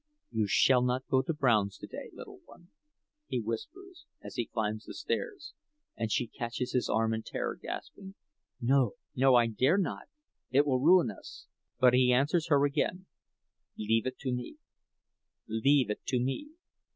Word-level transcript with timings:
"You 0.31 0.47
shall 0.47 0.81
not 0.81 1.07
go 1.09 1.21
to 1.21 1.31
Brown's 1.31 1.77
today, 1.77 2.09
little 2.11 2.39
one," 2.45 2.69
he 3.27 3.39
whispers, 3.39 4.07
as 4.23 4.33
he 4.33 4.47
climbs 4.47 4.85
the 4.85 4.95
stairs; 4.95 5.53
and 5.95 6.11
she 6.11 6.25
catches 6.25 6.71
his 6.71 6.89
arm 6.89 7.13
in 7.13 7.21
terror, 7.21 7.55
gasping: 7.55 8.15
"No! 8.59 8.93
No! 9.15 9.35
I 9.35 9.45
dare 9.45 9.77
not! 9.77 10.07
It 10.49 10.65
will 10.65 10.79
ruin 10.79 11.11
us!" 11.11 11.45
But 11.79 11.93
he 11.93 12.11
answers 12.11 12.47
her 12.47 12.65
again: 12.65 13.05
"Leave 13.77 14.07
it 14.07 14.17
to 14.21 14.31
me; 14.31 14.57
leave 15.47 15.91
it 15.91 16.03
to 16.07 16.19
me. 16.19 16.49